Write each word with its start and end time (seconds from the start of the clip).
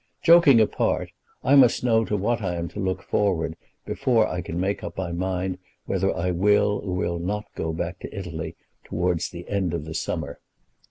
Joking 0.23 0.59
apart, 0.59 1.11
I 1.43 1.55
must 1.55 1.83
know 1.83 2.05
to 2.05 2.17
what 2.17 2.41
I 2.41 2.55
am 2.55 2.67
to 2.69 2.79
look 2.79 3.03
forward 3.03 3.55
before 3.85 4.27
I 4.27 4.41
can 4.41 4.59
make 4.59 4.83
up 4.83 4.97
my 4.97 5.11
mind 5.11 5.59
whether 5.85 6.11
I 6.11 6.31
will 6.31 6.79
or 6.83 6.95
will 6.95 7.19
not 7.19 7.45
go 7.53 7.71
back 7.71 7.99
to 7.99 8.17
Italy 8.17 8.55
towards 8.83 9.29
the 9.29 9.47
end 9.47 9.75
of 9.75 9.85
the 9.85 9.93
summer. 9.93 10.39